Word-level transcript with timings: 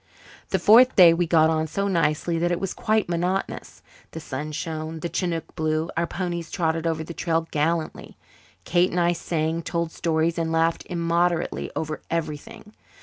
The 0.49 0.57
fourth 0.57 0.95
day 0.95 1.13
we 1.13 1.27
got 1.27 1.51
on 1.51 1.67
so 1.67 1.87
nicely 1.87 2.39
that 2.39 2.51
it 2.51 2.59
was 2.59 2.73
quite 2.73 3.07
monotonous. 3.07 3.83
The 4.13 4.19
sun 4.19 4.51
shone, 4.51 5.01
the 5.01 5.09
chinook 5.09 5.55
blew, 5.55 5.91
our 5.95 6.07
ponies 6.07 6.49
trotted 6.49 6.87
over 6.87 7.03
the 7.03 7.13
trail 7.13 7.47
gallantly. 7.51 8.17
Kate 8.65 8.89
and 8.89 8.99
I 8.99 9.13
sang, 9.13 9.61
told 9.61 9.91
stories, 9.91 10.39
and 10.39 10.51
laughed 10.51 10.87
immoderately 10.89 11.69
over 11.75 12.01
everything. 12.09 12.73